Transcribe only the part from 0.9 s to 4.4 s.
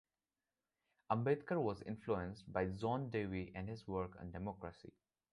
Ambedkar was influenced by John Dewey and his work on